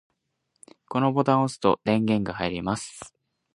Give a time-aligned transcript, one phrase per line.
[0.89, 3.13] このボタンを押すと電源が入ります。